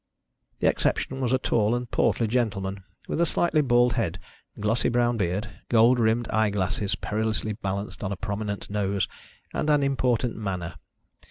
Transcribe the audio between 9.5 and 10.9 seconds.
and an important manner.